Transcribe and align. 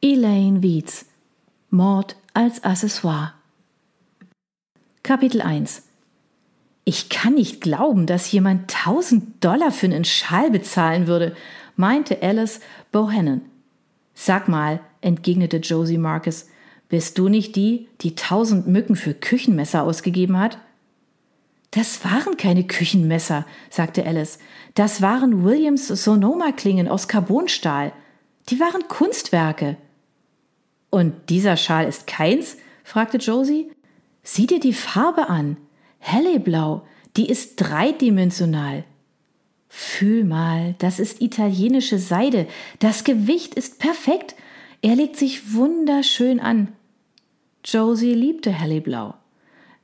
Elaine 0.00 0.62
Wietz 0.62 1.06
Mord 1.70 2.14
als 2.32 2.62
Accessoire 2.62 3.32
Kapitel 5.02 5.42
1 5.42 5.82
Ich 6.84 7.08
kann 7.08 7.34
nicht 7.34 7.60
glauben, 7.60 8.06
dass 8.06 8.30
jemand 8.30 8.72
1000 8.72 9.44
Dollar 9.44 9.72
für 9.72 9.86
einen 9.86 10.04
Schal 10.04 10.52
bezahlen 10.52 11.08
würde, 11.08 11.34
meinte 11.74 12.22
Alice 12.22 12.60
Bohannon. 12.92 13.40
Sag 14.14 14.46
mal, 14.46 14.78
entgegnete 15.00 15.56
Josie 15.56 15.98
Marcus, 15.98 16.46
bist 16.88 17.18
du 17.18 17.28
nicht 17.28 17.56
die, 17.56 17.88
die 18.00 18.10
1000 18.10 18.68
Mücken 18.68 18.94
für 18.94 19.14
Küchenmesser 19.14 19.82
ausgegeben 19.82 20.38
hat? 20.38 20.58
Das 21.72 22.04
waren 22.04 22.36
keine 22.36 22.62
Küchenmesser, 22.62 23.44
sagte 23.68 24.06
Alice. 24.06 24.38
Das 24.74 25.02
waren 25.02 25.42
Williams 25.42 25.88
Sonoma-Klingen 25.88 26.86
aus 26.86 27.08
Carbonstahl. 27.08 27.92
Die 28.48 28.60
waren 28.60 28.86
Kunstwerke. 28.86 29.76
Und 30.90 31.14
dieser 31.28 31.56
Schal 31.56 31.86
ist 31.86 32.06
keins? 32.06 32.56
fragte 32.84 33.18
Josie. 33.18 33.70
Sieh 34.22 34.46
dir 34.46 34.60
die 34.60 34.72
Farbe 34.72 35.28
an. 35.28 35.56
Helleblau. 35.98 36.86
Die 37.16 37.28
ist 37.28 37.56
dreidimensional. 37.56 38.84
Fühl 39.68 40.24
mal, 40.24 40.74
das 40.78 40.98
ist 40.98 41.20
italienische 41.20 41.98
Seide. 41.98 42.46
Das 42.78 43.04
Gewicht 43.04 43.54
ist 43.54 43.78
perfekt. 43.78 44.34
Er 44.80 44.96
legt 44.96 45.16
sich 45.16 45.54
wunderschön 45.54 46.40
an. 46.40 46.68
Josie 47.64 48.14
liebte 48.14 48.50
Helleblau. 48.50 49.14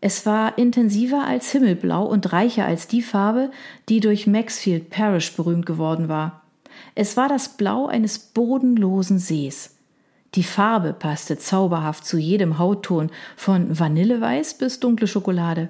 Es 0.01 0.27
war 0.27 0.59
intensiver 0.59 1.27
als 1.27 1.51
Himmelblau 1.51 2.05
und 2.05 2.33
reicher 2.33 2.67
als 2.67 2.89
die 2.89 3.03
Farbe, 3.03 3.51
die 3.89 4.01
durch 4.01 4.27
Maxfield 4.27 4.91
Parish 4.91 5.35
berühmt 5.35 5.67
geworden 5.67 6.09
war. 6.09 6.43
Es 6.95 7.17
war 7.17 7.29
das 7.29 7.57
Blau 7.57 7.87
eines 7.87 8.19
bodenlosen 8.19 9.19
Sees. 9.19 9.74
Die 10.35 10.43
Farbe 10.43 10.93
passte 10.93 11.39
zauberhaft 11.39 12.05
zu 12.05 12.19
jedem 12.19 12.59
Hautton, 12.59 13.11
von 13.37 13.79
Vanilleweiß 13.79 14.55
bis 14.59 14.81
dunkle 14.81 15.07
Schokolade. 15.07 15.69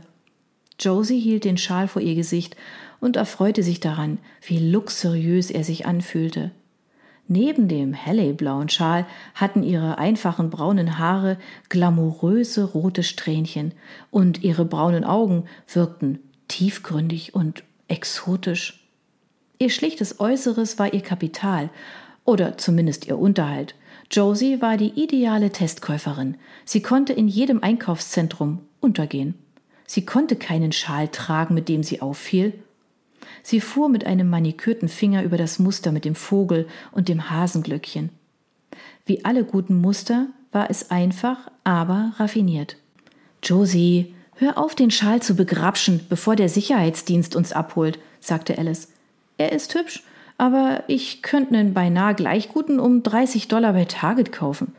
Josie 0.81 1.21
hielt 1.21 1.45
den 1.45 1.59
Schal 1.59 1.87
vor 1.87 2.01
ihr 2.01 2.15
Gesicht 2.15 2.57
und 3.01 3.17
erfreute 3.17 3.63
sich 3.63 3.81
daran, 3.81 4.19
wie 4.43 4.59
luxuriös 4.59 5.51
er 5.51 5.65
sich 5.65 5.87
anfühlte. 5.87 6.51
Neben 7.29 7.69
dem 7.69 7.95
helleblauen 7.95 8.69
Schal 8.69 9.07
hatten 9.35 9.63
ihre 9.63 9.99
einfachen 9.99 10.51
braunen 10.51 10.99
Haare 10.99 11.39
glamouröse 11.69 12.65
rote 12.65 13.03
Strähnchen 13.03 13.73
und 14.11 14.43
ihre 14.43 14.65
braunen 14.65 15.05
Augen 15.05 15.45
wirkten 15.73 16.19
tiefgründig 16.49 17.35
und 17.35 17.65
exotisch. 17.89 18.87
Ihr 19.59 19.71
schlichtes 19.71 20.21
Äußeres 20.21 20.79
war 20.79 20.93
ihr 20.93 21.01
Kapital 21.01 21.71
oder 22.25 22.59
zumindest 22.59 23.07
ihr 23.07 23.19
Unterhalt. 23.19 23.75
Josie 24.15 24.63
war 24.63 24.77
die 24.77 24.91
ideale 24.91 25.51
Testkäuferin. 25.51 26.37
Sie 26.65 26.83
konnte 26.83 27.13
in 27.13 27.27
jedem 27.27 27.65
Einkaufszentrum 27.65 28.61
untergehen. 28.79 29.35
Sie 29.87 30.07
konnte 30.07 30.37
keinen 30.37 30.71
Schal 30.71 31.09
tragen, 31.09 31.53
mit 31.53 31.69
dem 31.69 31.83
sie 31.83 32.01
auffiel. 32.01 32.53
Sie 33.43 33.61
fuhr 33.61 33.89
mit 33.89 34.07
einem 34.07 34.31
manikürten 34.31 34.89
Finger 34.89 35.25
über 35.25 35.37
das 35.37 35.59
Muster 35.59 35.91
mit 35.91 36.05
dem 36.05 36.15
Vogel 36.15 36.69
und 36.93 37.09
dem 37.09 37.29
Hasenglöckchen. 37.29 38.11
Wie 39.05 39.25
alle 39.25 39.45
guten 39.45 39.81
Muster 39.81 40.29
war 40.53 40.71
es 40.71 40.93
einfach, 40.93 41.51
aber 41.65 42.13
raffiniert. 42.19 42.77
Josie, 43.43 44.15
hör 44.37 44.59
auf, 44.59 44.77
den 44.77 44.93
Schal 44.93 45.23
zu 45.23 45.35
begrapschen, 45.35 46.07
bevor 46.09 46.37
der 46.37 46.49
Sicherheitsdienst 46.49 47.35
uns 47.35 47.53
abholt, 47.53 47.99
sagte 48.21 48.59
Alice. 48.59 48.93
Er 49.39 49.51
ist 49.51 49.75
hübsch 49.75 50.05
aber 50.39 50.85
ich 50.89 51.23
könnte 51.23 51.57
einen 51.57 51.75
beinahe 51.75 52.15
gleich 52.15 52.49
guten 52.49 52.81
um 52.81 53.03
30 53.03 53.49
Dollar 53.49 53.73
bei 53.73 53.85
Target 53.85 54.33
kaufen. 54.33 54.75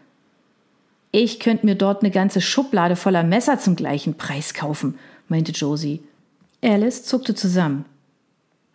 Ich 1.12 1.40
könnte 1.40 1.66
mir 1.66 1.76
dort 1.76 2.02
eine 2.04 2.12
ganze 2.12 2.42
Schublade 2.42 2.96
voller 2.96 3.24
Messer 3.24 3.58
zum 3.58 3.76
gleichen 3.76 4.16
Preis 4.16 4.54
kaufen, 4.54 5.00
meinte 5.30 5.54
Josie. 5.54 6.04
Alice 6.62 7.04
zuckte 7.04 7.36
zusammen. 7.36 7.86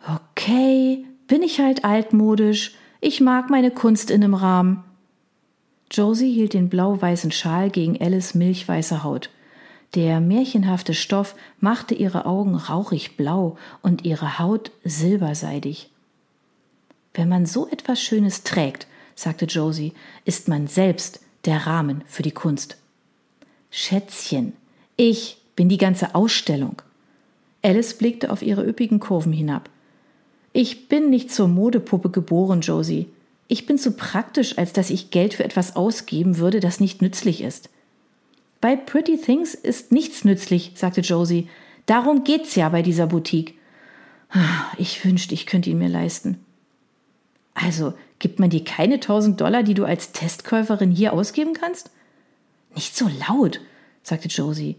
Okay, 0.07 1.05
bin 1.27 1.43
ich 1.43 1.61
halt 1.61 1.85
altmodisch. 1.85 2.75
Ich 3.01 3.21
mag 3.21 3.51
meine 3.51 3.71
Kunst 3.71 4.11
in 4.11 4.25
einem 4.25 4.35
Rahmen. 4.35 4.85
Josie 5.91 6.33
hielt 6.33 6.55
den 6.55 6.69
blau-weißen 6.69 7.33
Schal 7.33 7.69
gegen 7.69 8.01
Alice 8.01 8.35
milchweiße 8.35 9.03
Haut. 9.03 9.29
Der 9.95 10.21
märchenhafte 10.21 10.95
Stoff 10.95 11.35
machte 11.59 11.95
ihre 11.95 12.25
Augen 12.25 12.55
rauchig 12.55 13.17
blau 13.17 13.59
und 13.83 14.05
ihre 14.05 14.39
Haut 14.39 14.71
silberseidig. 14.85 15.90
Wenn 17.15 17.29
man 17.29 17.47
so 17.47 17.69
etwas 17.69 18.01
Schönes 18.01 18.43
trägt, 18.45 18.87
sagte 19.15 19.45
Josie, 19.47 19.93
ist 20.25 20.49
man 20.49 20.67
selbst 20.67 21.21
der 21.45 21.67
Rahmen 21.67 22.03
für 22.07 22.23
die 22.23 22.31
Kunst. 22.31 22.77
Schätzchen, 23.71 24.53
ich 24.97 25.39
bin 25.57 25.69
die 25.69 25.79
ganze 25.79 26.15
Ausstellung. 26.15 26.83
Alice 27.63 27.95
blickte 27.95 28.31
auf 28.31 28.43
ihre 28.43 28.65
üppigen 28.67 29.01
Kurven 29.01 29.33
hinab. 29.33 29.69
Ich 30.53 30.89
bin 30.89 31.11
nicht 31.11 31.33
zur 31.33 31.49
Modepuppe 31.49 32.11
geboren, 32.11 32.61
Josie. 32.61 33.07
Ich 33.47 33.67
bin 33.67 33.79
zu 33.79 33.93
praktisch, 33.93 34.59
als 34.59 34.73
dass 34.73 34.91
ich 34.91 35.11
Geld 35.11 35.35
für 35.35 35.45
etwas 35.45 35.77
ausgeben 35.77 36.39
würde, 36.39 36.61
das 36.61 36.81
nicht 36.81 37.03
nützlich 37.03 37.43
ist. 37.43 37.69
Bei 38.61 38.77
Pretty 38.77 39.19
Things 39.19 39.55
ist 39.55 39.93
nichts 39.93 40.25
nützlich, 40.25 40.73
sagte 40.75 41.01
Josie. 41.01 41.49
Darum 41.87 42.25
geht's 42.25 42.55
ja 42.55 42.69
bei 42.69 42.83
dieser 42.83 43.07
Boutique. 43.07 43.55
Ah, 44.31 44.67
ich 44.77 45.05
wünschte, 45.05 45.35
ich 45.35 45.47
könnte 45.47 45.71
ihn 45.71 45.79
mir 45.79 45.89
leisten. 45.89 46.39
Also 47.55 47.95
gibt 48.19 48.39
man 48.39 48.51
dir 48.51 48.65
keine 48.65 49.01
tausend 49.01 49.41
Dollar, 49.41 49.63
die 49.63 49.75
du 49.75 49.85
als 49.85 50.13
Testkäuferin 50.13 50.91
hier 50.91 51.13
ausgeben 51.13 51.55
kannst? 51.55 51.91
Nicht 52.75 52.97
so 52.97 53.11
laut, 53.29 53.61
sagte 54.03 54.29
Josie. 54.29 54.77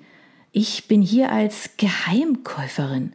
Ich 0.52 0.88
bin 0.88 1.02
hier 1.02 1.32
als 1.32 1.72
Geheimkäuferin. 1.78 3.14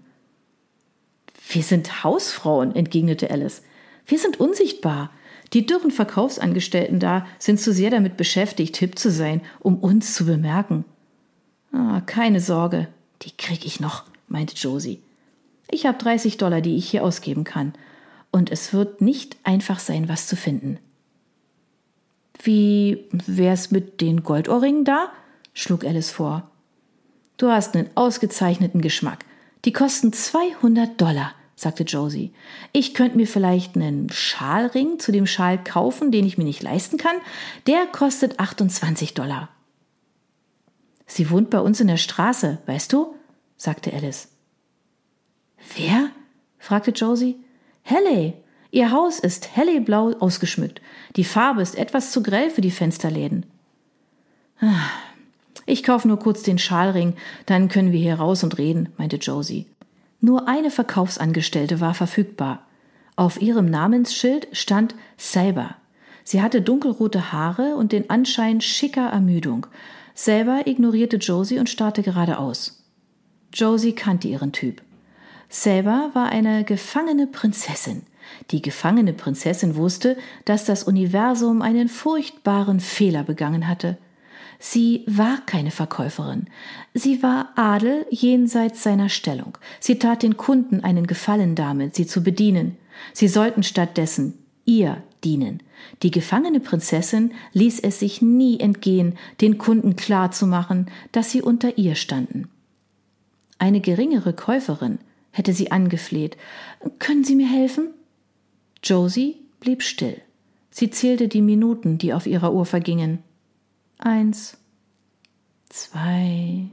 Wir 1.48 1.62
sind 1.62 2.04
Hausfrauen, 2.04 2.74
entgegnete 2.74 3.30
Alice. 3.30 3.62
Wir 4.06 4.18
sind 4.18 4.40
unsichtbar. 4.40 5.10
Die 5.52 5.64
dürren 5.64 5.90
Verkaufsangestellten 5.90 6.98
da 6.98 7.26
sind 7.38 7.60
zu 7.60 7.72
sehr 7.72 7.90
damit 7.90 8.16
beschäftigt, 8.16 8.76
hip 8.78 8.98
zu 8.98 9.10
sein, 9.10 9.42
um 9.60 9.78
uns 9.78 10.14
zu 10.14 10.26
bemerken. 10.26 10.84
Ah, 11.72 12.00
keine 12.00 12.40
Sorge, 12.40 12.88
die 13.22 13.30
krieg 13.30 13.64
ich 13.64 13.78
noch, 13.78 14.04
meinte 14.28 14.56
Josie. 14.56 15.00
Ich 15.70 15.86
habe 15.86 15.98
30 15.98 16.36
Dollar, 16.36 16.60
die 16.60 16.76
ich 16.76 16.90
hier 16.90 17.04
ausgeben 17.04 17.44
kann 17.44 17.74
und 18.36 18.52
es 18.52 18.74
wird 18.74 19.00
nicht 19.00 19.38
einfach 19.44 19.78
sein, 19.78 20.10
was 20.10 20.26
zu 20.26 20.36
finden. 20.36 20.78
Wie 22.42 23.08
wär's 23.10 23.70
mit 23.70 24.02
den 24.02 24.24
Goldohrringen 24.24 24.84
da? 24.84 25.10
schlug 25.54 25.86
Alice 25.86 26.10
vor. 26.10 26.50
Du 27.38 27.48
hast 27.48 27.74
einen 27.74 27.88
ausgezeichneten 27.94 28.82
Geschmack. 28.82 29.24
Die 29.64 29.72
kosten 29.72 30.12
200 30.12 31.00
Dollar, 31.00 31.32
sagte 31.54 31.84
Josie. 31.84 32.34
Ich 32.74 32.92
könnte 32.92 33.16
mir 33.16 33.26
vielleicht 33.26 33.74
einen 33.74 34.10
Schalring 34.10 34.98
zu 34.98 35.12
dem 35.12 35.26
Schal 35.26 35.56
kaufen, 35.64 36.12
den 36.12 36.26
ich 36.26 36.36
mir 36.36 36.44
nicht 36.44 36.62
leisten 36.62 36.98
kann. 36.98 37.16
Der 37.66 37.86
kostet 37.86 38.38
28 38.38 39.14
Dollar. 39.14 39.48
Sie 41.06 41.30
wohnt 41.30 41.48
bei 41.48 41.60
uns 41.60 41.80
in 41.80 41.86
der 41.86 41.96
Straße, 41.96 42.58
weißt 42.66 42.92
du? 42.92 43.14
sagte 43.56 43.94
Alice. 43.94 44.28
Wer? 45.74 46.10
fragte 46.58 46.90
Josie. 46.90 47.36
Helle. 47.88 48.34
Ihr 48.72 48.90
Haus 48.90 49.20
ist 49.20 49.56
helleblau 49.56 50.10
ausgeschmückt. 50.18 50.80
Die 51.14 51.22
Farbe 51.22 51.62
ist 51.62 51.78
etwas 51.78 52.10
zu 52.10 52.20
grell 52.20 52.50
für 52.50 52.60
die 52.60 52.72
Fensterläden. 52.72 53.46
Ah, 54.60 54.90
ich 55.66 55.84
kaufe 55.84 56.08
nur 56.08 56.18
kurz 56.18 56.42
den 56.42 56.58
Schalring, 56.58 57.14
dann 57.46 57.68
können 57.68 57.92
wir 57.92 58.00
hier 58.00 58.16
raus 58.16 58.42
und 58.42 58.58
reden, 58.58 58.88
meinte 58.96 59.18
Josie. 59.18 59.66
Nur 60.20 60.48
eine 60.48 60.72
Verkaufsangestellte 60.72 61.80
war 61.80 61.94
verfügbar. 61.94 62.66
Auf 63.14 63.40
ihrem 63.40 63.70
Namensschild 63.70 64.48
stand 64.50 64.96
Saber. 65.16 65.76
Sie 66.24 66.42
hatte 66.42 66.62
dunkelrote 66.62 67.30
Haare 67.30 67.76
und 67.76 67.92
den 67.92 68.10
Anschein 68.10 68.60
schicker 68.60 69.10
Ermüdung. 69.10 69.68
Selber 70.12 70.66
ignorierte 70.66 71.18
Josie 71.18 71.60
und 71.60 71.70
starrte 71.70 72.02
geradeaus. 72.02 72.84
Josie 73.54 73.92
kannte 73.92 74.26
ihren 74.26 74.50
Typ. 74.50 74.82
Selber 75.58 76.10
war 76.12 76.28
eine 76.28 76.64
gefangene 76.64 77.26
Prinzessin. 77.26 78.02
Die 78.50 78.60
gefangene 78.60 79.14
Prinzessin 79.14 79.74
wusste, 79.74 80.18
dass 80.44 80.66
das 80.66 80.82
Universum 80.82 81.62
einen 81.62 81.88
furchtbaren 81.88 82.78
Fehler 82.78 83.24
begangen 83.24 83.66
hatte. 83.66 83.96
Sie 84.58 85.02
war 85.06 85.38
keine 85.46 85.70
Verkäuferin. 85.70 86.48
Sie 86.92 87.22
war 87.22 87.54
Adel 87.56 88.04
jenseits 88.10 88.82
seiner 88.82 89.08
Stellung. 89.08 89.56
Sie 89.80 89.98
tat 89.98 90.22
den 90.22 90.36
Kunden 90.36 90.84
einen 90.84 91.06
Gefallen 91.06 91.54
damit, 91.54 91.94
sie 91.94 92.06
zu 92.06 92.22
bedienen. 92.22 92.76
Sie 93.14 93.26
sollten 93.26 93.62
stattdessen 93.62 94.34
ihr 94.66 95.02
dienen. 95.24 95.62
Die 96.02 96.10
gefangene 96.10 96.60
Prinzessin 96.60 97.32
ließ 97.54 97.80
es 97.80 98.00
sich 98.00 98.20
nie 98.20 98.60
entgehen, 98.60 99.16
den 99.40 99.56
Kunden 99.56 99.96
klarzumachen, 99.96 100.90
dass 101.12 101.30
sie 101.30 101.40
unter 101.40 101.78
ihr 101.78 101.94
standen. 101.94 102.50
Eine 103.58 103.80
geringere 103.80 104.34
Käuferin 104.34 104.98
hätte 105.36 105.52
sie 105.52 105.70
angefleht. 105.70 106.36
Können 106.98 107.22
Sie 107.22 107.36
mir 107.36 107.48
helfen? 107.48 107.90
Josie 108.82 109.36
blieb 109.60 109.82
still. 109.82 110.22
Sie 110.70 110.90
zählte 110.90 111.28
die 111.28 111.42
Minuten, 111.42 111.98
die 111.98 112.14
auf 112.14 112.26
ihrer 112.26 112.54
Uhr 112.54 112.64
vergingen. 112.64 113.18
Eins, 113.98 114.56
zwei, 115.68 116.66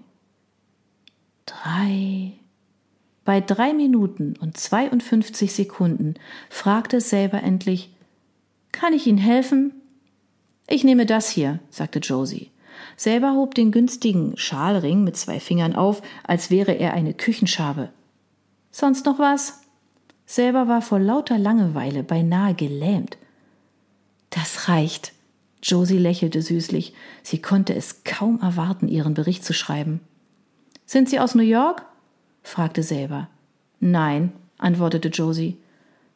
drei. 1.45 2.33
Bei 3.25 3.42
drei 3.42 3.74
Minuten 3.74 4.36
und 4.39 4.57
52 4.57 5.54
Sekunden 5.54 6.16
fragte 6.50 7.01
selber 7.01 7.44
endlich, 7.44 7.94
kann 8.71 8.94
ich 8.94 9.07
Ihnen 9.07 9.18
helfen? 9.18 9.74
Ich 10.68 10.83
nehme 10.83 11.06
das 11.06 11.30
hier, 11.30 11.59
sagte 11.69 12.00
Josie. 12.00 12.51
Selber 12.95 13.33
hob 13.33 13.56
den 13.56 13.71
günstigen 13.71 14.38
Schalring 14.38 15.04
mit 15.04 15.16
zwei 15.18 15.39
Fingern 15.39 15.75
auf, 15.75 16.01
als 16.24 16.50
wäre 16.50 16.74
er 16.74 16.94
eine 16.94 17.13
Küchenschabe. 17.13 17.92
Sonst 18.74 19.06
noch 19.06 19.20
was? 19.20 19.62
Selber 20.25 20.68
war 20.68 20.81
vor 20.81 21.00
lauter 21.00 21.38
Langeweile 21.38 22.04
beinahe 22.04 22.56
gelähmt. 22.56 23.18
Das 24.31 24.68
reicht. 24.68 25.14
Josie 25.62 26.00
lächelte 26.00 26.42
süßlich. 26.42 26.94
Sie 27.22 27.42
konnte 27.42 27.75
es 27.75 28.04
kaum 28.04 28.42
erwarten, 28.42 28.90
ihren 28.90 29.14
Bericht 29.14 29.46
zu 29.46 29.54
schreiben. 29.54 30.02
Sind 30.86 31.08
Sie 31.08 31.20
aus 31.20 31.36
New 31.36 31.44
York? 31.44 31.86
fragte 32.42 32.84
Selber. 32.84 33.30
Nein, 33.80 34.34
antwortete 34.58 35.10
Josie. 35.10 35.58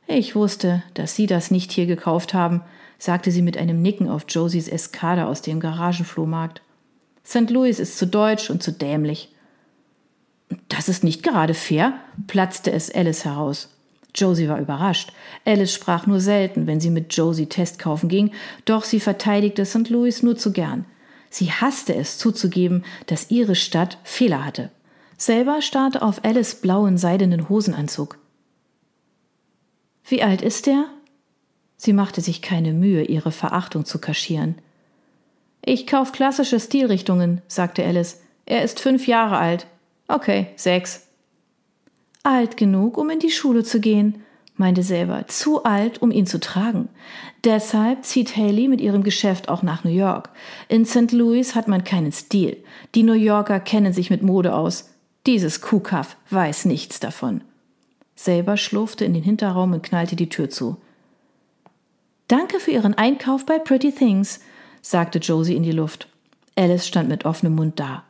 Ich 0.07 0.35
wusste, 0.35 0.83
dass 0.95 1.15
Sie 1.15 1.27
das 1.27 1.51
nicht 1.51 1.71
hier 1.71 1.85
gekauft 1.85 2.33
haben, 2.33 2.61
sagte 2.97 3.29
sie 3.31 3.43
mit 3.43 3.55
einem 3.55 3.81
Nicken 3.83 4.09
auf 4.09 4.25
Josies 4.27 4.67
Eskade 4.67 5.27
aus 5.27 5.43
dem 5.43 5.59
Garagenflohmarkt. 5.59 6.63
St. 7.23 7.51
Louis 7.51 7.79
ist 7.79 7.99
zu 7.99 8.07
deutsch 8.07 8.49
und 8.49 8.63
zu 8.63 8.71
dämlich. 8.71 9.29
Das 10.69 10.89
ist 10.89 11.03
nicht 11.03 11.23
gerade 11.23 11.53
fair, 11.53 11.93
platzte 12.27 12.71
es 12.71 12.93
Alice 12.93 13.25
heraus. 13.25 13.69
Josie 14.15 14.49
war 14.49 14.59
überrascht. 14.59 15.13
Alice 15.45 15.73
sprach 15.73 16.07
nur 16.07 16.19
selten, 16.19 16.67
wenn 16.67 16.79
sie 16.79 16.89
mit 16.89 17.15
Josie 17.15 17.47
Test 17.47 17.79
kaufen 17.79 18.09
ging, 18.09 18.31
doch 18.65 18.83
sie 18.83 18.99
verteidigte 18.99 19.65
St. 19.65 19.89
Louis 19.89 20.23
nur 20.23 20.37
zu 20.37 20.51
gern. 20.51 20.85
Sie 21.29 21.51
hasste 21.51 21.93
es 21.93 22.17
zuzugeben, 22.17 22.83
dass 23.05 23.29
ihre 23.29 23.55
Stadt 23.55 23.97
Fehler 24.03 24.45
hatte. 24.45 24.71
Selber 25.17 25.61
starrte 25.61 26.01
auf 26.01 26.23
Alice 26.23 26.55
blauen 26.55 26.97
seidenen 26.97 27.49
Hosenanzug. 27.49 28.17
Wie 30.05 30.23
alt 30.23 30.41
ist 30.41 30.67
er? 30.67 30.85
Sie 31.75 31.93
machte 31.93 32.21
sich 32.21 32.41
keine 32.41 32.73
Mühe, 32.73 33.03
ihre 33.03 33.31
Verachtung 33.31 33.85
zu 33.85 33.99
kaschieren. 33.99 34.55
Ich 35.63 35.85
kauf 35.85 36.11
klassische 36.11 36.59
Stilrichtungen, 36.59 37.41
sagte 37.47 37.83
Alice. 37.83 38.21
Er 38.45 38.63
ist 38.63 38.79
fünf 38.79 39.07
Jahre 39.07 39.37
alt. 39.37 39.67
Okay, 40.07 40.47
sechs. 40.55 41.07
Alt 42.23 42.57
genug, 42.57 42.97
um 42.97 43.09
in 43.09 43.19
die 43.19 43.31
Schule 43.31 43.63
zu 43.63 43.79
gehen, 43.79 44.23
meinte 44.55 44.83
selber, 44.83 45.27
zu 45.27 45.63
alt, 45.63 46.01
um 46.01 46.11
ihn 46.11 46.25
zu 46.25 46.39
tragen. 46.39 46.89
Deshalb 47.43 48.03
zieht 48.03 48.35
Haley 48.35 48.67
mit 48.67 48.81
ihrem 48.81 49.03
Geschäft 49.03 49.49
auch 49.49 49.63
nach 49.63 49.83
New 49.83 49.91
York. 49.91 50.29
In 50.67 50.85
St. 50.85 51.11
Louis 51.11 51.55
hat 51.55 51.67
man 51.67 51.83
keinen 51.83 52.11
Stil. 52.11 52.57
Die 52.95 53.03
New 53.03 53.13
Yorker 53.13 53.59
kennen 53.59 53.93
sich 53.93 54.09
mit 54.09 54.23
Mode 54.23 54.55
aus. 54.55 54.89
Dieses 55.25 55.61
Kuhkaff 55.61 56.17
weiß 56.29 56.65
nichts 56.65 56.99
davon. 56.99 57.41
Selber 58.15 58.57
schlurfte 58.57 59.05
in 59.05 59.13
den 59.13 59.23
Hinterraum 59.23 59.73
und 59.73 59.83
knallte 59.83 60.15
die 60.15 60.29
Tür 60.29 60.49
zu. 60.49 60.77
Danke 62.27 62.59
für 62.59 62.71
Ihren 62.71 62.95
Einkauf 62.95 63.45
bei 63.45 63.59
Pretty 63.59 63.91
Things, 63.91 64.41
sagte 64.81 65.19
Josie 65.19 65.55
in 65.55 65.63
die 65.63 65.71
Luft. 65.71 66.09
Alice 66.55 66.87
stand 66.87 67.09
mit 67.09 67.25
offenem 67.25 67.55
Mund 67.55 67.79
da. 67.79 68.03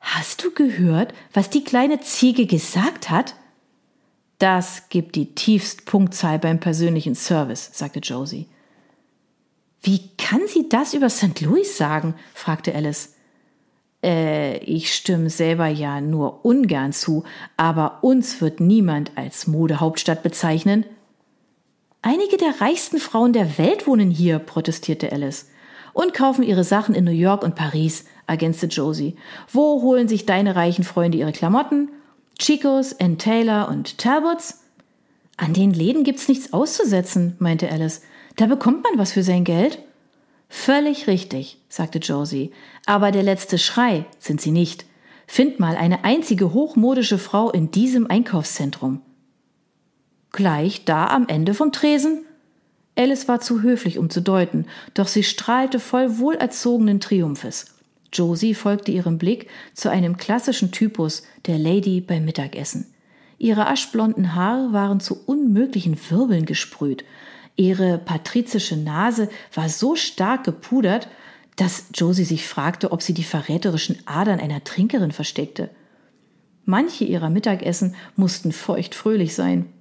Hast 0.00 0.44
du 0.44 0.50
gehört, 0.52 1.12
was 1.32 1.50
die 1.50 1.64
kleine 1.64 2.00
Ziege 2.00 2.46
gesagt 2.46 3.10
hat? 3.10 3.34
Das 4.38 4.88
gibt 4.88 5.16
die 5.16 5.34
tiefst 5.34 5.86
Punktzahl 5.86 6.38
beim 6.38 6.60
persönlichen 6.60 7.14
Service, 7.14 7.70
sagte 7.72 8.00
Josie. 8.00 8.48
Wie 9.82 10.10
kann 10.18 10.42
sie 10.46 10.68
das 10.68 10.94
über 10.94 11.08
St. 11.08 11.40
Louis 11.40 11.76
sagen? 11.76 12.14
fragte 12.34 12.74
Alice. 12.74 13.14
Äh, 14.02 14.58
ich 14.58 14.94
stimme 14.94 15.30
selber 15.30 15.68
ja 15.68 16.00
nur 16.00 16.44
ungern 16.44 16.92
zu, 16.92 17.24
aber 17.56 18.02
uns 18.02 18.40
wird 18.40 18.60
niemand 18.60 19.12
als 19.16 19.46
Modehauptstadt 19.46 20.22
bezeichnen. 20.22 20.84
Einige 22.02 22.36
der 22.36 22.60
reichsten 22.60 22.98
Frauen 22.98 23.32
der 23.32 23.58
Welt 23.58 23.86
wohnen 23.86 24.10
hier, 24.10 24.38
protestierte 24.38 25.12
Alice. 25.12 25.48
Und 25.92 26.12
kaufen 26.12 26.42
ihre 26.42 26.62
Sachen 26.62 26.94
in 26.94 27.04
New 27.04 27.10
York 27.10 27.42
und 27.42 27.54
Paris, 27.54 28.04
ergänzte 28.26 28.66
Josie. 28.66 29.16
Wo 29.52 29.82
holen 29.82 30.08
sich 30.08 30.26
deine 30.26 30.56
reichen 30.56 30.84
Freunde 30.84 31.18
ihre 31.18 31.32
Klamotten? 31.32 31.90
Chicos, 32.38 32.98
Ann 33.00 33.18
Taylor 33.18 33.68
und 33.68 33.98
Talbots? 33.98 34.62
An 35.36 35.52
den 35.52 35.72
Läden 35.72 36.04
gibt's 36.04 36.28
nichts 36.28 36.52
auszusetzen, 36.52 37.36
meinte 37.38 37.70
Alice. 37.70 38.02
Da 38.36 38.46
bekommt 38.46 38.84
man 38.84 38.98
was 38.98 39.12
für 39.12 39.22
sein 39.22 39.44
Geld. 39.44 39.78
Völlig 40.48 41.06
richtig, 41.06 41.58
sagte 41.68 41.98
Josie. 41.98 42.52
Aber 42.86 43.10
der 43.10 43.22
letzte 43.22 43.58
Schrei 43.58 44.06
sind 44.18 44.40
sie 44.40 44.50
nicht. 44.50 44.84
Find 45.26 45.58
mal 45.58 45.76
eine 45.76 46.04
einzige 46.04 46.52
hochmodische 46.52 47.18
Frau 47.18 47.50
in 47.50 47.70
diesem 47.70 48.08
Einkaufszentrum. 48.08 49.02
Gleich 50.32 50.84
da 50.84 51.06
am 51.08 51.26
Ende 51.28 51.54
vom 51.54 51.72
Tresen? 51.72 52.24
Alice 52.96 53.28
war 53.28 53.40
zu 53.40 53.62
höflich, 53.62 53.98
um 53.98 54.08
zu 54.08 54.22
deuten, 54.22 54.66
doch 54.94 55.08
sie 55.08 55.22
strahlte 55.22 55.80
voll 55.80 56.18
wohlerzogenen 56.18 57.00
Triumphes. 57.00 57.75
Josie 58.16 58.54
folgte 58.54 58.92
ihrem 58.92 59.18
Blick 59.18 59.48
zu 59.74 59.90
einem 59.90 60.16
klassischen 60.16 60.72
Typus 60.72 61.22
der 61.46 61.58
Lady 61.58 62.00
beim 62.00 62.24
Mittagessen. 62.24 62.92
Ihre 63.38 63.66
aschblonden 63.66 64.34
Haare 64.34 64.72
waren 64.72 65.00
zu 65.00 65.26
unmöglichen 65.26 65.98
Wirbeln 66.10 66.46
gesprüht, 66.46 67.04
Ihre 67.56 67.96
patrizische 67.96 68.76
Nase 68.76 69.30
war 69.54 69.68
so 69.70 69.96
stark 69.96 70.44
gepudert, 70.44 71.08
dass 71.56 71.86
Josie 71.94 72.24
sich 72.24 72.46
fragte, 72.46 72.92
ob 72.92 73.00
sie 73.00 73.14
die 73.14 73.24
verräterischen 73.24 73.96
Adern 74.06 74.40
einer 74.40 74.62
Trinkerin 74.62 75.10
versteckte. 75.10 75.70
Manche 76.66 77.04
ihrer 77.04 77.30
Mittagessen 77.30 77.94
mussten 78.14 78.52
feuchtfröhlich 78.52 79.34
sein. 79.34 79.72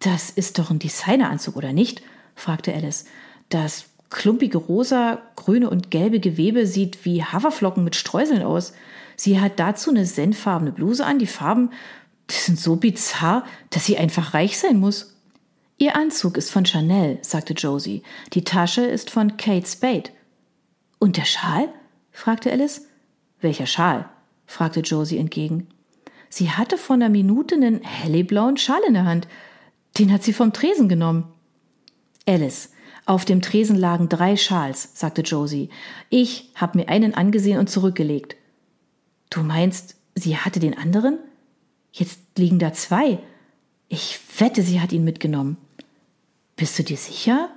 Das 0.00 0.30
ist 0.30 0.58
doch 0.58 0.70
ein 0.70 0.80
Designeranzug, 0.80 1.54
oder 1.54 1.72
nicht? 1.72 2.02
fragte 2.34 2.74
Alice. 2.74 3.04
Das 3.50 3.84
klumpige 4.12 4.58
rosa, 4.58 5.20
grüne 5.36 5.68
und 5.68 5.90
gelbe 5.90 6.20
Gewebe 6.20 6.66
sieht 6.66 7.04
wie 7.04 7.24
Haferflocken 7.24 7.84
mit 7.84 7.96
Streuseln 7.96 8.42
aus. 8.42 8.72
Sie 9.16 9.40
hat 9.40 9.58
dazu 9.58 9.90
eine 9.90 10.06
senffarbene 10.06 10.72
Bluse 10.72 11.04
an. 11.04 11.18
Die 11.18 11.26
Farben, 11.26 11.70
die 12.30 12.34
sind 12.34 12.58
so 12.58 12.76
bizarr, 12.76 13.44
dass 13.70 13.86
sie 13.86 13.98
einfach 13.98 14.34
reich 14.34 14.58
sein 14.58 14.78
muss. 14.78 15.16
Ihr 15.78 15.96
Anzug 15.96 16.36
ist 16.36 16.50
von 16.50 16.64
Chanel, 16.64 17.18
sagte 17.22 17.54
Josie. 17.54 18.02
Die 18.34 18.44
Tasche 18.44 18.82
ist 18.82 19.10
von 19.10 19.36
Kate 19.36 19.66
Spade. 19.66 20.10
Und 20.98 21.16
der 21.16 21.24
Schal? 21.24 21.68
fragte 22.12 22.52
Alice. 22.52 22.86
Welcher 23.40 23.66
Schal? 23.66 24.08
fragte 24.46 24.80
Josie 24.80 25.18
entgegen. 25.18 25.68
Sie 26.28 26.50
hatte 26.50 26.78
vor 26.78 26.94
einer 26.94 27.08
Minute 27.08 27.56
einen 27.56 27.82
helleblauen 27.82 28.56
Schal 28.56 28.80
in 28.86 28.94
der 28.94 29.04
Hand. 29.04 29.28
Den 29.98 30.12
hat 30.12 30.22
sie 30.22 30.32
vom 30.32 30.52
Tresen 30.52 30.88
genommen. 30.88 31.24
Alice, 32.26 32.71
auf 33.04 33.24
dem 33.24 33.42
Tresen 33.42 33.76
lagen 33.76 34.08
drei 34.08 34.36
Schals, 34.36 34.90
sagte 34.94 35.22
Josie. 35.22 35.70
Ich 36.08 36.50
habe 36.54 36.78
mir 36.78 36.88
einen 36.88 37.14
angesehen 37.14 37.58
und 37.58 37.68
zurückgelegt. 37.68 38.36
Du 39.30 39.42
meinst, 39.42 39.96
sie 40.14 40.36
hatte 40.36 40.60
den 40.60 40.76
anderen? 40.76 41.18
Jetzt 41.92 42.20
liegen 42.36 42.58
da 42.58 42.72
zwei. 42.72 43.18
Ich 43.88 44.20
wette, 44.38 44.62
sie 44.62 44.80
hat 44.80 44.92
ihn 44.92 45.04
mitgenommen. 45.04 45.56
Bist 46.56 46.78
du 46.78 46.84
dir 46.84 46.96
sicher? 46.96 47.50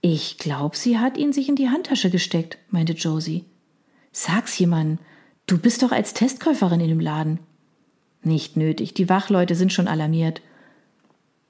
Ich 0.00 0.38
glaube, 0.38 0.76
sie 0.76 0.98
hat 0.98 1.16
ihn 1.16 1.32
sich 1.32 1.48
in 1.48 1.56
die 1.56 1.68
Handtasche 1.68 2.10
gesteckt, 2.10 2.58
meinte 2.70 2.94
Josie. 2.94 3.44
Sag's 4.10 4.58
jemandem. 4.58 4.98
Du 5.46 5.58
bist 5.58 5.82
doch 5.82 5.92
als 5.92 6.14
Testkäuferin 6.14 6.80
in 6.80 6.88
dem 6.88 7.00
Laden. 7.00 7.40
Nicht 8.22 8.56
nötig, 8.56 8.94
die 8.94 9.08
Wachleute 9.08 9.54
sind 9.54 9.72
schon 9.72 9.88
alarmiert. 9.88 10.40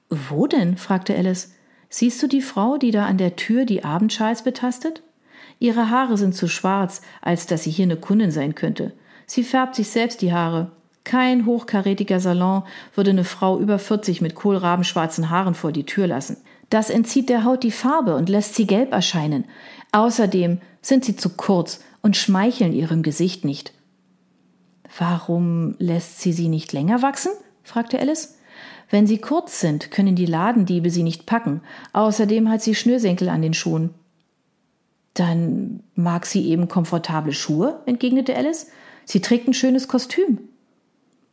Wo 0.09 0.45
denn? 0.47 0.77
fragte 0.77 1.15
Alice. 1.15 1.53
Siehst 1.95 2.23
du 2.23 2.27
die 2.27 2.41
Frau, 2.41 2.79
die 2.79 2.89
da 2.89 3.05
an 3.05 3.19
der 3.19 3.35
Tür 3.35 3.65
die 3.65 3.83
Abendschals 3.83 4.43
betastet? 4.43 5.03
Ihre 5.59 5.91
Haare 5.91 6.17
sind 6.17 6.33
zu 6.33 6.47
schwarz, 6.47 7.03
als 7.21 7.45
dass 7.45 7.65
sie 7.65 7.69
hier 7.69 7.83
eine 7.83 7.97
Kundin 7.97 8.31
sein 8.31 8.55
könnte. 8.55 8.93
Sie 9.27 9.43
färbt 9.43 9.75
sich 9.75 9.89
selbst 9.89 10.23
die 10.23 10.33
Haare. 10.33 10.71
Kein 11.03 11.45
hochkarätiger 11.45 12.19
Salon 12.19 12.63
würde 12.95 13.11
eine 13.11 13.23
Frau 13.23 13.59
über 13.59 13.77
40 13.77 14.21
mit 14.21 14.33
kohlrabenschwarzen 14.33 15.29
Haaren 15.29 15.53
vor 15.53 15.71
die 15.71 15.85
Tür 15.85 16.07
lassen. 16.07 16.37
Das 16.71 16.89
entzieht 16.89 17.29
der 17.29 17.43
Haut 17.43 17.61
die 17.61 17.69
Farbe 17.69 18.15
und 18.15 18.27
lässt 18.27 18.55
sie 18.55 18.65
gelb 18.65 18.91
erscheinen. 18.91 19.45
Außerdem 19.91 20.61
sind 20.81 21.05
sie 21.05 21.15
zu 21.15 21.29
kurz 21.29 21.79
und 22.01 22.17
schmeicheln 22.17 22.73
ihrem 22.73 23.03
Gesicht 23.03 23.45
nicht. 23.45 23.71
Warum 24.97 25.75
lässt 25.77 26.21
sie 26.21 26.33
sie 26.33 26.47
nicht 26.47 26.73
länger 26.73 27.03
wachsen? 27.03 27.33
fragte 27.61 27.99
Alice. 27.99 28.39
Wenn 28.93 29.07
sie 29.07 29.17
kurz 29.17 29.59
sind, 29.59 29.89
können 29.89 30.15
die 30.15 30.27
Ladendiebe 30.27 30.91
sie 30.91 31.01
nicht 31.01 31.25
packen. 31.25 31.61
Außerdem 31.93 32.47
hat 32.47 32.61
sie 32.61 32.75
Schnürsenkel 32.75 33.27
an 33.27 33.41
den 33.41 33.55
Schuhen. 33.55 33.89
Dann 35.15 35.79
mag 35.95 36.27
sie 36.27 36.47
eben 36.47 36.67
komfortable 36.67 37.33
Schuhe, 37.33 37.81
entgegnete 37.87 38.35
Alice. 38.35 38.67
Sie 39.05 39.19
trägt 39.19 39.47
ein 39.47 39.55
schönes 39.55 39.87
Kostüm. 39.87 40.41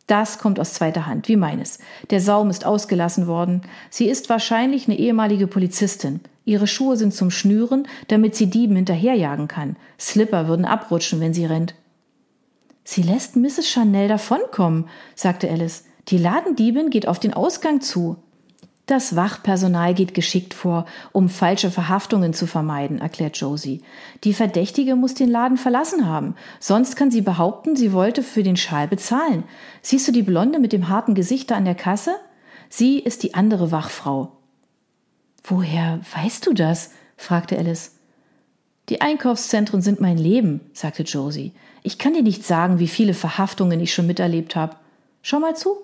Das 0.07 0.39
kommt 0.39 0.59
aus 0.59 0.73
zweiter 0.73 1.05
Hand, 1.05 1.29
wie 1.29 1.37
meines. 1.37 1.81
Der 2.09 2.23
Saum 2.23 2.49
ist 2.49 2.65
ausgelassen 2.65 3.27
worden. 3.27 3.61
Sie 3.91 4.09
ist 4.09 4.31
wahrscheinlich 4.31 4.89
eine 4.89 4.99
ehemalige 4.99 5.47
Polizistin. 5.47 6.21
Ihre 6.47 6.67
Schuhe 6.67 6.97
sind 6.97 7.13
zum 7.13 7.31
Schnüren, 7.31 7.87
damit 8.09 8.37
sie 8.37 8.49
Dieben 8.49 8.77
hinterherjagen 8.77 9.49
kann. 9.49 9.77
Slipper 9.99 10.49
würden 10.49 10.65
abrutschen, 10.65 11.21
wenn 11.21 11.35
sie 11.35 11.45
rennt. 11.45 11.75
Sie 12.85 13.03
lässt 13.03 13.37
Mrs. 13.37 13.69
Chanel 13.69 14.09
davonkommen, 14.09 14.89
sagte 15.15 15.51
Alice. 15.51 15.85
Die 16.09 16.19
Ladendiebin 16.19 16.91
geht 16.91 17.07
auf 17.07 17.19
den 17.19 17.35
Ausgang 17.35 17.81
zu. 17.81 18.17
Das 18.91 19.15
Wachpersonal 19.15 19.95
geht 19.95 20.15
geschickt 20.15 20.53
vor, 20.53 20.85
um 21.13 21.29
falsche 21.29 21.71
Verhaftungen 21.71 22.33
zu 22.33 22.49
vermeiden, 22.49 22.99
erklärt 22.99 23.37
Josie. 23.37 23.83
Die 24.25 24.35
Verdächtige 24.35 24.97
muss 24.97 25.15
den 25.15 25.29
Laden 25.29 25.59
verlassen 25.59 26.07
haben. 26.09 26.35
Sonst 26.59 26.97
kann 26.97 27.13
sie 27.13 27.21
behaupten, 27.21 27.77
sie 27.77 27.93
wollte 27.93 28.25
für 28.25 28.43
den 28.43 28.57
Schal 28.57 28.89
bezahlen. 28.89 29.45
Siehst 29.81 30.09
du 30.09 30.13
die 30.13 30.25
Blonde 30.25 30.59
mit 30.59 30.73
dem 30.73 30.89
harten 30.89 31.15
Gesicht 31.15 31.53
da 31.53 31.55
an 31.55 31.67
der 31.67 31.77
Kasse? 31.77 32.17
Sie 32.69 32.99
ist 32.99 33.23
die 33.23 33.35
andere 33.35 33.71
Wachfrau. 33.71 34.33
Woher 35.45 36.01
weißt 36.17 36.47
du 36.49 36.53
das? 36.53 36.91
fragte 37.17 37.57
Alice. 37.57 37.97
Die 38.89 39.01
Einkaufszentren 39.01 39.83
sind 39.83 40.01
mein 40.01 40.19
Leben, 40.19 40.63
sagte 40.73 41.05
Josie. 41.05 41.53
Ich 41.85 41.97
kann 41.99 42.13
dir 42.13 42.25
nicht 42.25 42.45
sagen, 42.45 42.81
wie 42.81 42.89
viele 42.89 43.15
Verhaftungen 43.15 43.79
ich 43.79 43.95
schon 43.95 44.09
miterlebt 44.09 44.57
habe. 44.57 44.75
Schau 45.23 45.39
mal 45.39 45.55
zu. 45.55 45.77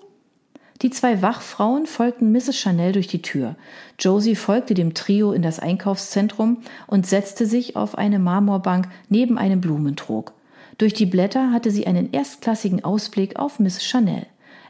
Die 0.81 0.91
zwei 0.91 1.23
Wachfrauen 1.23 1.87
folgten 1.87 2.31
Mrs. 2.31 2.55
Chanel 2.55 2.91
durch 2.91 3.07
die 3.07 3.23
Tür. 3.23 3.55
Josie 3.99 4.35
folgte 4.35 4.75
dem 4.75 4.93
Trio 4.93 5.31
in 5.31 5.41
das 5.41 5.59
Einkaufszentrum 5.59 6.61
und 6.85 7.07
setzte 7.07 7.47
sich 7.47 7.75
auf 7.75 7.97
eine 7.97 8.19
Marmorbank 8.19 8.87
neben 9.09 9.39
einem 9.39 9.59
Blumentrog. 9.59 10.33
Durch 10.77 10.93
die 10.93 11.07
Blätter 11.07 11.51
hatte 11.51 11.71
sie 11.71 11.87
einen 11.87 12.13
erstklassigen 12.13 12.83
Ausblick 12.83 13.37
auf 13.37 13.59
Miss 13.59 13.83
Chanel. 13.83 14.27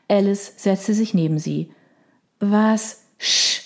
Alice 0.07 0.53
setzte 0.55 0.93
sich 0.93 1.13
neben 1.13 1.39
sie. 1.39 1.71
Was? 2.39 3.03
Sch, 3.17 3.63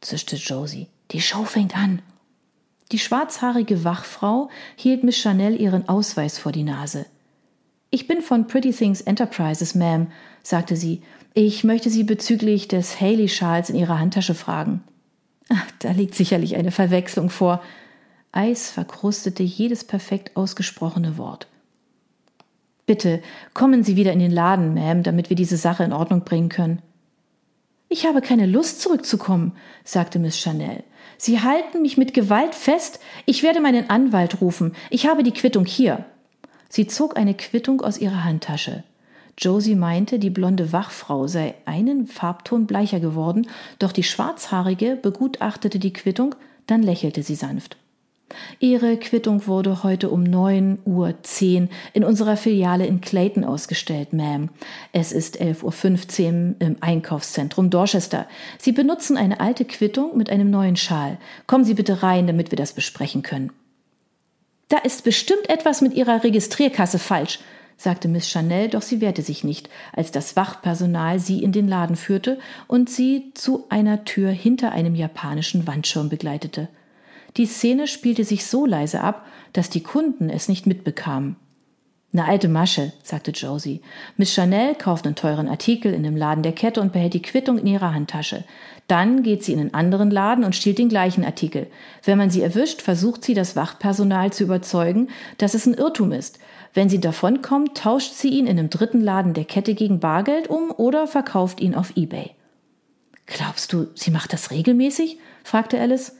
zischte 0.00 0.36
Josie. 0.36 0.88
Die 1.12 1.20
Show 1.20 1.44
fängt 1.44 1.76
an. 1.76 2.02
Die 2.90 2.98
schwarzhaarige 2.98 3.84
Wachfrau 3.84 4.50
hielt 4.74 5.04
Miss 5.04 5.16
Chanel 5.16 5.60
ihren 5.60 5.88
Ausweis 5.88 6.38
vor 6.38 6.50
die 6.50 6.64
Nase. 6.64 7.06
Ich 7.90 8.08
bin 8.08 8.22
von 8.22 8.48
Pretty 8.48 8.72
Things 8.72 9.00
Enterprises, 9.00 9.76
Ma'am, 9.76 10.06
sagte 10.42 10.76
sie. 10.76 11.02
Ich 11.34 11.62
möchte 11.62 11.90
Sie 11.90 12.02
bezüglich 12.02 12.66
des 12.66 13.00
Haley-Schals 13.00 13.70
in 13.70 13.76
Ihrer 13.76 13.98
Handtasche 13.98 14.34
fragen. 14.34 14.82
Ach, 15.48 15.66
da 15.78 15.92
liegt 15.92 16.14
sicherlich 16.14 16.56
eine 16.56 16.72
Verwechslung 16.72 17.30
vor. 17.30 17.62
Eis 18.32 18.70
verkrustete 18.70 19.42
jedes 19.42 19.84
perfekt 19.84 20.36
ausgesprochene 20.36 21.18
Wort. 21.18 21.46
Bitte, 22.86 23.22
kommen 23.54 23.84
Sie 23.84 23.94
wieder 23.94 24.12
in 24.12 24.18
den 24.18 24.32
Laden, 24.32 24.76
Ma'am, 24.76 25.02
damit 25.02 25.30
wir 25.30 25.36
diese 25.36 25.56
Sache 25.56 25.84
in 25.84 25.92
Ordnung 25.92 26.24
bringen 26.24 26.48
können. 26.48 26.82
Ich 27.88 28.06
habe 28.06 28.20
keine 28.20 28.46
Lust 28.46 28.80
zurückzukommen, 28.80 29.52
sagte 29.84 30.18
Miss 30.18 30.38
Chanel. 30.38 30.82
Sie 31.16 31.40
halten 31.40 31.82
mich 31.82 31.96
mit 31.96 32.14
Gewalt 32.14 32.54
fest. 32.54 33.00
Ich 33.26 33.42
werde 33.42 33.60
meinen 33.60 33.90
Anwalt 33.90 34.40
rufen. 34.40 34.74
Ich 34.90 35.06
habe 35.06 35.22
die 35.22 35.32
Quittung 35.32 35.66
hier. 35.66 36.04
Sie 36.68 36.86
zog 36.86 37.16
eine 37.16 37.34
Quittung 37.34 37.80
aus 37.80 37.98
ihrer 37.98 38.24
Handtasche. 38.24 38.84
Josie 39.40 39.74
meinte, 39.74 40.18
die 40.18 40.30
blonde 40.30 40.72
Wachfrau 40.72 41.26
sei 41.26 41.54
einen 41.64 42.06
Farbton 42.06 42.66
bleicher 42.66 43.00
geworden, 43.00 43.46
doch 43.78 43.92
die 43.92 44.02
schwarzhaarige 44.02 44.98
begutachtete 45.00 45.78
die 45.78 45.94
Quittung, 45.94 46.34
dann 46.66 46.82
lächelte 46.82 47.22
sie 47.22 47.34
sanft. 47.34 47.76
Ihre 48.60 48.96
Quittung 48.96 49.46
wurde 49.46 49.82
heute 49.82 50.10
um 50.10 50.22
9.10 50.22 50.84
Uhr 50.84 51.68
in 51.94 52.04
unserer 52.04 52.36
Filiale 52.36 52.86
in 52.86 53.00
Clayton 53.00 53.44
ausgestellt, 53.44 54.10
Ma'am. 54.12 54.50
Es 54.92 55.10
ist 55.10 55.40
11.15 55.40 56.26
Uhr 56.26 56.54
im 56.60 56.76
Einkaufszentrum 56.80 57.70
Dorchester. 57.70 58.26
Sie 58.58 58.72
benutzen 58.72 59.16
eine 59.16 59.40
alte 59.40 59.64
Quittung 59.64 60.16
mit 60.16 60.30
einem 60.30 60.50
neuen 60.50 60.76
Schal. 60.76 61.18
Kommen 61.46 61.64
Sie 61.64 61.74
bitte 61.74 62.02
rein, 62.02 62.26
damit 62.26 62.52
wir 62.52 62.56
das 62.56 62.72
besprechen 62.72 63.22
können. 63.22 63.50
Da 64.68 64.78
ist 64.78 65.02
bestimmt 65.02 65.48
etwas 65.48 65.80
mit 65.80 65.94
Ihrer 65.94 66.22
Registrierkasse 66.22 67.00
falsch, 67.00 67.40
sagte 67.80 68.08
Miss 68.08 68.28
Chanel, 68.28 68.68
doch 68.68 68.82
sie 68.82 69.00
wehrte 69.00 69.22
sich 69.22 69.42
nicht, 69.42 69.70
als 69.94 70.12
das 70.12 70.36
Wachpersonal 70.36 71.18
sie 71.18 71.42
in 71.42 71.50
den 71.50 71.66
Laden 71.66 71.96
führte 71.96 72.38
und 72.66 72.90
sie 72.90 73.32
zu 73.32 73.64
einer 73.70 74.04
Tür 74.04 74.30
hinter 74.30 74.72
einem 74.72 74.94
japanischen 74.94 75.66
Wandschirm 75.66 76.10
begleitete. 76.10 76.68
Die 77.38 77.46
Szene 77.46 77.86
spielte 77.86 78.24
sich 78.24 78.44
so 78.44 78.66
leise 78.66 79.00
ab, 79.00 79.26
dass 79.54 79.70
die 79.70 79.82
Kunden 79.82 80.28
es 80.28 80.48
nicht 80.48 80.66
mitbekamen. 80.66 81.36
Eine 82.12 82.24
alte 82.24 82.48
Masche, 82.48 82.92
sagte 83.04 83.30
Josie. 83.30 83.82
Miss 84.16 84.32
Chanel 84.32 84.74
kauft 84.74 85.06
einen 85.06 85.14
teuren 85.14 85.48
Artikel 85.48 85.94
in 85.94 86.02
dem 86.02 86.16
Laden 86.16 86.42
der 86.42 86.52
Kette 86.52 86.80
und 86.80 86.92
behält 86.92 87.14
die 87.14 87.22
Quittung 87.22 87.56
in 87.58 87.68
ihrer 87.68 87.94
Handtasche. 87.94 88.42
Dann 88.88 89.22
geht 89.22 89.44
sie 89.44 89.52
in 89.52 89.60
einen 89.60 89.74
anderen 89.74 90.10
Laden 90.10 90.42
und 90.42 90.56
stiehlt 90.56 90.78
den 90.78 90.88
gleichen 90.88 91.24
Artikel. 91.24 91.68
Wenn 92.02 92.18
man 92.18 92.28
sie 92.28 92.42
erwischt, 92.42 92.82
versucht 92.82 93.22
sie, 93.22 93.34
das 93.34 93.54
Wachpersonal 93.54 94.32
zu 94.32 94.42
überzeugen, 94.42 95.08
dass 95.38 95.54
es 95.54 95.66
ein 95.66 95.74
Irrtum 95.74 96.10
ist. 96.10 96.40
Wenn 96.74 96.88
sie 96.88 97.00
davonkommt, 97.00 97.76
tauscht 97.76 98.14
sie 98.14 98.30
ihn 98.30 98.48
in 98.48 98.58
einem 98.58 98.70
dritten 98.70 99.00
Laden 99.00 99.32
der 99.32 99.44
Kette 99.44 99.74
gegen 99.74 100.00
Bargeld 100.00 100.48
um 100.48 100.72
oder 100.72 101.06
verkauft 101.06 101.60
ihn 101.60 101.76
auf 101.76 101.96
eBay. 101.96 102.32
Glaubst 103.26 103.72
du, 103.72 103.86
sie 103.94 104.10
macht 104.10 104.32
das 104.32 104.50
regelmäßig? 104.50 105.18
fragte 105.44 105.78
Alice. 105.78 106.16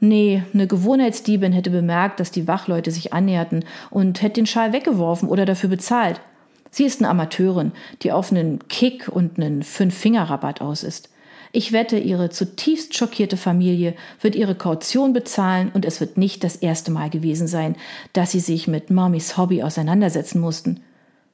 Nee, 0.00 0.42
eine 0.54 0.66
Gewohnheitsdiebin 0.66 1.52
hätte 1.52 1.68
bemerkt, 1.70 2.20
dass 2.20 2.30
die 2.30 2.48
Wachleute 2.48 2.90
sich 2.90 3.12
annäherten 3.12 3.66
und 3.90 4.22
hätte 4.22 4.40
den 4.40 4.46
Schal 4.46 4.72
weggeworfen 4.72 5.28
oder 5.28 5.44
dafür 5.44 5.68
bezahlt. 5.68 6.22
Sie 6.70 6.84
ist 6.84 7.00
eine 7.00 7.10
Amateurin, 7.10 7.72
die 8.02 8.10
auf 8.10 8.30
einen 8.30 8.66
Kick 8.68 9.08
und 9.08 9.38
einen 9.38 9.62
Fünf-Finger-Rabatt 9.62 10.62
aus 10.62 10.84
ist. 10.84 11.10
Ich 11.52 11.72
wette, 11.72 11.98
ihre 11.98 12.30
zutiefst 12.30 12.96
schockierte 12.96 13.36
Familie 13.36 13.94
wird 14.20 14.36
ihre 14.36 14.54
Kaution 14.54 15.12
bezahlen 15.12 15.70
und 15.74 15.84
es 15.84 16.00
wird 16.00 16.16
nicht 16.16 16.44
das 16.44 16.56
erste 16.56 16.92
Mal 16.92 17.10
gewesen 17.10 17.48
sein, 17.48 17.76
dass 18.12 18.30
sie 18.30 18.40
sich 18.40 18.68
mit 18.68 18.88
Mamis 18.90 19.36
Hobby 19.36 19.62
auseinandersetzen 19.62 20.40
mussten. 20.40 20.80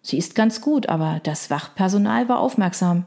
Sie 0.01 0.17
ist 0.17 0.35
ganz 0.35 0.61
gut, 0.61 0.89
aber 0.89 1.21
das 1.23 1.51
Wachpersonal 1.51 2.29
war 2.29 2.41
aufmerksam. 2.41 3.05